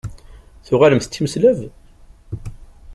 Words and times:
Tuɣalemt 0.65 1.07
d 1.09 1.11
timeslab? 1.13 1.59